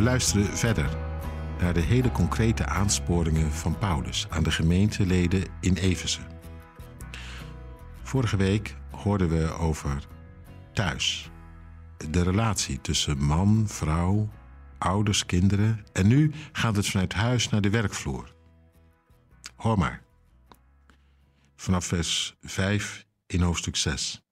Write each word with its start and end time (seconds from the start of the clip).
We 0.00 0.06
luisteren 0.06 0.46
verder 0.46 0.96
naar 1.58 1.74
de 1.74 1.80
hele 1.80 2.12
concrete 2.12 2.66
aansporingen 2.66 3.52
van 3.52 3.78
Paulus 3.78 4.26
aan 4.30 4.42
de 4.42 4.50
gemeenteleden 4.50 5.44
in 5.60 5.74
Efeze. 5.74 6.20
Vorige 8.02 8.36
week 8.36 8.76
hoorden 8.90 9.28
we 9.28 9.50
over 9.52 10.06
thuis. 10.72 11.30
De 12.10 12.22
relatie 12.22 12.80
tussen 12.80 13.18
man, 13.18 13.64
vrouw, 13.68 14.28
ouders, 14.78 15.26
kinderen. 15.26 15.84
En 15.92 16.06
nu 16.06 16.32
gaat 16.52 16.76
het 16.76 16.88
vanuit 16.88 17.12
huis 17.12 17.48
naar 17.48 17.60
de 17.60 17.70
werkvloer. 17.70 18.34
Hoor 19.56 19.78
maar. 19.78 20.02
Vanaf 21.56 21.84
vers 21.84 22.36
5 22.40 23.06
in 23.26 23.40
hoofdstuk 23.40 23.76
6. 23.76 24.22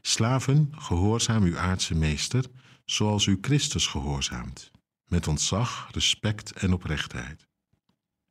Slaven, 0.00 0.72
gehoorzaam 0.72 1.42
uw 1.42 1.58
aardse 1.58 1.94
meester, 1.94 2.44
zoals 2.86 3.26
u 3.26 3.38
Christus 3.40 3.86
gehoorzaamt, 3.86 4.70
met 5.04 5.28
ontzag, 5.28 5.88
respect 5.92 6.52
en 6.52 6.72
oprechtheid. 6.72 7.46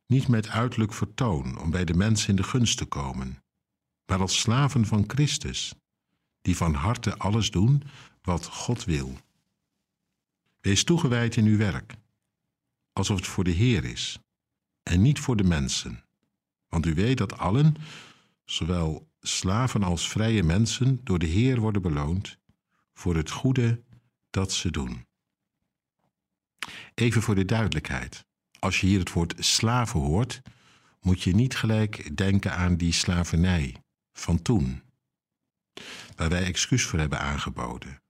Niet 0.06 0.28
met 0.28 0.48
uiterlijk 0.48 0.92
vertoon 0.92 1.58
om 1.58 1.70
bij 1.70 1.84
de 1.84 1.94
mensen 1.94 2.28
in 2.28 2.36
de 2.36 2.42
gunst 2.42 2.78
te 2.78 2.84
komen, 2.84 3.42
maar 4.06 4.20
als 4.20 4.40
slaven 4.40 4.86
van 4.86 5.04
Christus, 5.06 5.74
die 6.42 6.56
van 6.56 6.74
harte 6.74 7.16
alles 7.16 7.50
doen 7.50 7.82
wat 8.22 8.46
God 8.46 8.84
wil. 8.84 9.18
Wees 10.60 10.84
toegewijd 10.84 11.36
in 11.36 11.44
uw 11.44 11.56
werk, 11.56 11.94
alsof 12.92 13.16
het 13.16 13.26
voor 13.26 13.44
de 13.44 13.50
Heer 13.50 13.84
is 13.84 14.18
en 14.82 15.02
niet 15.02 15.20
voor 15.20 15.36
de 15.36 15.44
mensen. 15.44 16.04
Want 16.68 16.86
u 16.86 16.94
weet 16.94 17.18
dat 17.18 17.38
allen, 17.38 17.74
zowel 18.44 19.08
slaven 19.20 19.82
als 19.82 20.08
vrije 20.08 20.42
mensen, 20.42 21.00
door 21.04 21.18
de 21.18 21.26
Heer 21.26 21.60
worden 21.60 21.82
beloond 21.82 22.38
voor 22.92 23.16
het 23.16 23.30
goede 23.30 23.84
dat 24.36 24.52
ze 24.52 24.70
doen. 24.70 25.06
Even 26.94 27.22
voor 27.22 27.34
de 27.34 27.44
duidelijkheid. 27.44 28.26
Als 28.58 28.80
je 28.80 28.86
hier 28.86 28.98
het 28.98 29.12
woord 29.12 29.34
slaven 29.38 30.00
hoort, 30.00 30.42
moet 31.00 31.22
je 31.22 31.34
niet 31.34 31.56
gelijk 31.56 32.16
denken 32.16 32.52
aan 32.52 32.76
die 32.76 32.92
slavernij 32.92 33.82
van 34.12 34.42
toen, 34.42 34.82
waar 36.16 36.28
wij 36.28 36.44
excuus 36.44 36.84
voor 36.84 36.98
hebben 36.98 37.20
aangeboden. 37.20 38.02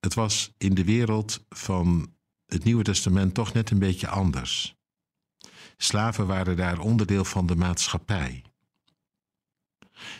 Het 0.00 0.14
was 0.14 0.52
in 0.58 0.74
de 0.74 0.84
wereld 0.84 1.44
van 1.48 2.14
het 2.46 2.64
Nieuwe 2.64 2.82
Testament 2.82 3.34
toch 3.34 3.52
net 3.52 3.70
een 3.70 3.78
beetje 3.78 4.08
anders. 4.08 4.74
Slaven 5.76 6.26
waren 6.26 6.56
daar 6.56 6.78
onderdeel 6.78 7.24
van 7.24 7.46
de 7.46 7.56
maatschappij. 7.56 8.44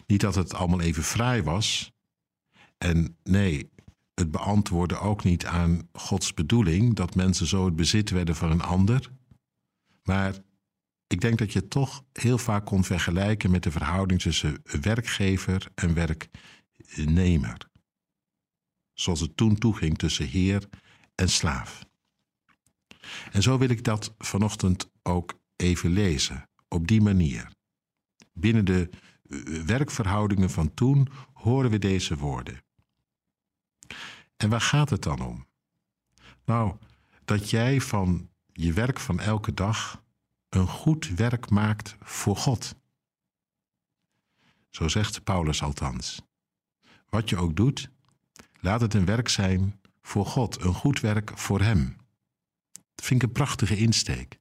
Niet 0.07 0.21
dat 0.21 0.35
het 0.35 0.55
allemaal 0.55 0.81
even 0.81 1.03
fraai 1.03 1.43
was. 1.43 1.93
En 2.79 3.19
nee, 3.23 3.71
het 4.21 4.31
beantwoordde 4.31 4.99
ook 4.99 5.25
niet 5.25 5.47
aan 5.47 5.89
Gods 5.93 6.35
bedoeling 6.35 6.95
dat 6.95 7.15
mensen 7.15 7.47
zo 7.47 7.65
het 7.65 7.77
bezit 7.77 8.11
werden 8.11 8.37
van 8.37 8.51
een 8.51 8.63
ander. 8.63 9.11
Maar 10.03 10.35
ik 11.07 11.21
denk 11.21 11.39
dat 11.39 11.53
je 11.53 11.59
het 11.59 11.71
toch 11.71 12.05
heel 12.13 12.39
vaak 12.39 12.67
kon 12.67 12.85
vergelijken 12.85 13.51
met 13.51 13.63
de 13.63 13.71
verhouding 13.71 14.21
tussen 14.21 14.63
werkgever 14.81 15.69
en 15.75 15.95
werknemer. 15.95 17.69
Zoals 18.93 19.21
het 19.21 19.37
toen 19.37 19.59
toeging 19.59 19.99
tussen 19.99 20.27
heer 20.27 20.69
en 21.15 21.29
slaaf. 21.29 21.85
En 23.33 23.43
zo 23.43 23.59
wil 23.59 23.69
ik 23.69 23.85
dat 23.85 24.15
vanochtend 24.19 24.91
ook 25.03 25.41
even 25.57 25.91
lezen, 25.91 26.49
op 26.69 26.87
die 26.89 27.01
manier. 27.01 27.51
Binnen 28.33 28.65
de 28.65 28.91
eh, 28.91 29.39
werkverhoudingen 29.63 30.51
van 30.51 30.75
toen 30.75 31.09
horen 31.33 31.71
we 31.71 31.79
deze 31.79 32.17
woorden. 32.17 32.63
En 34.41 34.49
waar 34.49 34.61
gaat 34.61 34.91
het 34.91 35.03
dan 35.03 35.21
om? 35.21 35.47
Nou, 36.45 36.77
dat 37.25 37.51
jij 37.51 37.81
van 37.81 38.31
je 38.53 38.73
werk 38.73 39.01
van 39.01 39.21
elke 39.21 39.55
dag 39.55 40.03
een 40.49 40.67
goed 40.67 41.09
werk 41.09 41.51
maakt 41.51 41.97
voor 42.01 42.37
God. 42.37 42.75
Zo 44.71 44.89
zegt 44.89 45.25
Paulus 45.25 45.63
althans. 45.63 46.23
Wat 47.09 47.29
je 47.29 47.37
ook 47.37 47.57
doet, 47.57 47.91
laat 48.61 48.81
het 48.81 48.95
een 48.95 49.05
werk 49.05 49.29
zijn 49.29 49.81
voor 50.03 50.27
God, 50.27 50.61
een 50.61 50.75
goed 50.75 51.01
werk 51.01 51.39
voor 51.39 51.61
Hem. 51.61 51.97
Dat 52.95 53.05
vind 53.05 53.23
ik 53.23 53.29
een 53.29 53.35
prachtige 53.35 53.77
insteek. 53.77 54.39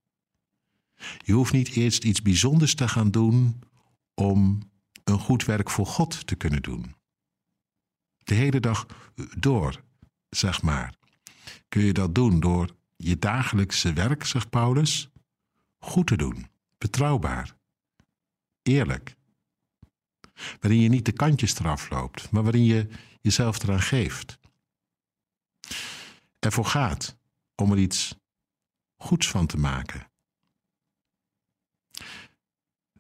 Je 1.18 1.34
hoeft 1.34 1.54
niet 1.54 1.70
eerst 1.70 2.04
iets 2.04 2.22
bijzonders 2.22 2.76
te 2.76 2.88
gaan 2.88 3.12
doen 3.12 3.62
om 4.14 4.60
een 5.04 5.20
goed 5.20 5.46
werk 5.46 5.70
voor 5.70 5.86
God 5.86 6.28
te 6.28 6.36
kunnen 6.36 6.62
doen. 6.62 6.96
De 8.18 8.36
hele 8.36 8.60
dag 8.60 8.86
door, 9.38 9.88
zeg 10.30 10.62
maar, 10.62 10.94
kun 11.68 11.82
je 11.82 11.94
dat 11.94 12.16
doen 12.16 12.40
door 12.40 12.76
je 12.96 13.20
dagelijkse 13.20 13.94
werk, 13.94 14.26
zegt 14.26 14.50
Paulus, 14.50 15.10
goed 15.78 16.08
te 16.08 16.18
doen, 16.18 16.48
betrouwbaar, 16.78 17.56
eerlijk. 18.62 19.16
Waarin 20.60 20.80
je 20.80 20.90
niet 20.90 21.06
de 21.06 21.12
kantjes 21.12 21.60
eraf 21.60 21.90
loopt, 21.90 22.32
maar 22.32 22.44
waarin 22.44 22.66
je 22.66 22.88
jezelf 23.22 23.64
eraan 23.64 23.82
geeft. 23.82 24.40
Ervoor 26.40 26.66
gaat 26.66 27.18
om 27.56 27.72
er 27.72 27.78
iets 27.78 28.16
goeds 28.96 29.28
van 29.28 29.48
te 29.48 29.58
maken. 29.58 30.08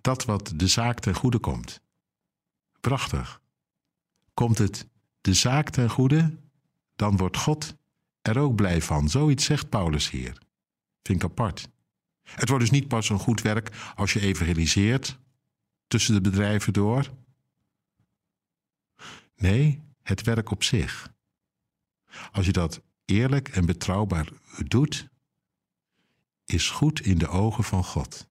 Dat 0.01 0.25
wat 0.25 0.53
de 0.55 0.67
zaak 0.67 0.99
ten 0.99 1.15
goede 1.15 1.39
komt. 1.39 1.81
Prachtig. 2.79 3.41
Komt 4.33 4.57
het 4.57 4.87
de 5.21 5.33
zaak 5.33 5.69
ten 5.69 5.89
goede, 5.89 6.39
dan 6.99 7.17
wordt 7.17 7.37
God 7.37 7.75
er 8.21 8.39
ook 8.39 8.55
blij 8.55 8.81
van. 8.81 9.09
Zoiets 9.09 9.45
zegt 9.45 9.69
Paulus 9.69 10.09
hier. 10.09 10.37
Vind 11.03 11.23
ik 11.23 11.29
apart. 11.29 11.69
Het 12.21 12.49
wordt 12.49 12.63
dus 12.63 12.79
niet 12.79 12.87
pas 12.87 13.09
een 13.09 13.19
goed 13.19 13.41
werk 13.41 13.93
als 13.95 14.13
je 14.13 14.19
evangeliseert 14.19 15.19
tussen 15.87 16.13
de 16.13 16.21
bedrijven 16.21 16.73
door. 16.73 17.13
Nee, 19.35 19.81
het 20.01 20.21
werk 20.21 20.51
op 20.51 20.63
zich. 20.63 21.13
Als 22.31 22.45
je 22.45 22.51
dat 22.51 22.81
eerlijk 23.05 23.47
en 23.47 23.65
betrouwbaar 23.65 24.29
doet, 24.67 25.07
is 26.45 26.69
goed 26.69 26.99
in 26.99 27.17
de 27.17 27.27
ogen 27.27 27.63
van 27.63 27.83
God. 27.83 28.27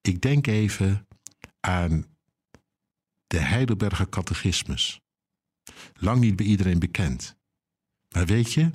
Ik 0.00 0.20
denk 0.20 0.46
even 0.46 1.06
aan 1.60 2.06
de 3.26 3.38
Heidelberger 3.38 4.08
Catechismus. 4.08 5.00
Lang 5.94 6.20
niet 6.20 6.36
bij 6.36 6.46
iedereen 6.46 6.78
bekend. 6.78 7.36
Maar 8.14 8.26
weet 8.26 8.52
je, 8.52 8.70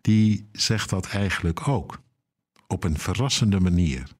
die 0.00 0.48
zegt 0.52 0.90
dat 0.90 1.06
eigenlijk 1.06 1.68
ook 1.68 2.02
op 2.66 2.84
een 2.84 2.98
verrassende 2.98 3.60
manier. 3.60 4.16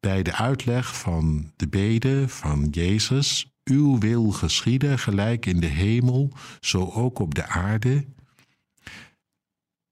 Bij 0.00 0.22
de 0.22 0.34
uitleg 0.34 0.98
van 0.98 1.52
de 1.56 1.68
bede 1.68 2.28
van 2.28 2.68
Jezus, 2.70 3.52
uw 3.64 3.98
wil 3.98 4.30
geschieden, 4.30 4.98
gelijk 4.98 5.46
in 5.46 5.60
de 5.60 5.66
hemel, 5.66 6.32
zo 6.60 6.90
ook 6.90 7.18
op 7.18 7.34
de 7.34 7.46
aarde, 7.46 8.06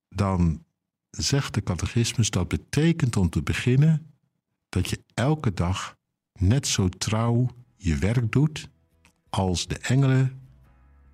dan 0.09 0.65
zegt 1.10 1.54
de 1.54 1.62
catechismus 1.62 2.30
dat 2.30 2.48
betekent 2.48 3.16
om 3.16 3.30
te 3.30 3.42
beginnen 3.42 4.12
dat 4.69 4.91
je 4.91 5.04
elke 5.15 5.54
dag 5.54 5.97
net 6.38 6.66
zo 6.66 6.88
trouw 6.88 7.48
je 7.76 7.97
werk 7.97 8.32
doet 8.32 8.70
als 9.31 9.66
de 9.66 9.78
engelen 9.78 10.41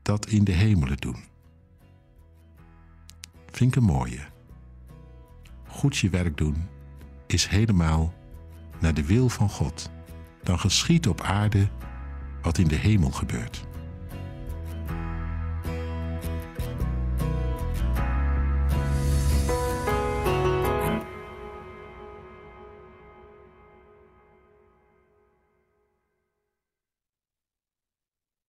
dat 0.03 0.27
in 0.27 0.45
de 0.45 0.53
hemelen 0.53 0.97
doen. 0.97 1.25
Vind 3.51 3.71
ik 3.71 3.77
een 3.77 3.89
mooie. 3.89 4.21
Goed 5.67 5.97
je 5.97 6.11
werk 6.11 6.37
doen 6.37 6.67
is 7.27 7.47
helemaal 7.47 8.15
naar 8.81 8.95
de 8.95 9.05
wil 9.07 9.29
van 9.29 9.51
God. 9.51 9.91
Dan 10.43 10.59
geschiet 10.59 11.09
op 11.09 11.21
aarde 11.21 11.69
wat 12.43 12.59
in 12.59 12.69
de 12.69 12.77
hemel 12.77 13.11
gebeurt. 13.11 13.67